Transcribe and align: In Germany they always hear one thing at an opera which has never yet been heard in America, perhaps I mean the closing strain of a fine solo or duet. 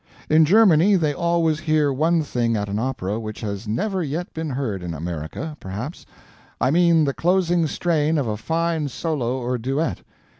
In 0.31 0.45
Germany 0.45 0.95
they 0.95 1.13
always 1.13 1.59
hear 1.59 1.93
one 1.93 2.23
thing 2.23 2.55
at 2.57 2.67
an 2.69 2.79
opera 2.79 3.19
which 3.19 3.41
has 3.41 3.67
never 3.67 4.01
yet 4.01 4.33
been 4.33 4.49
heard 4.49 4.81
in 4.81 4.95
America, 4.95 5.55
perhaps 5.59 6.07
I 6.59 6.71
mean 6.71 7.03
the 7.03 7.13
closing 7.13 7.67
strain 7.67 8.17
of 8.17 8.25
a 8.27 8.35
fine 8.35 8.87
solo 8.87 9.37
or 9.39 9.59
duet. 9.59 9.99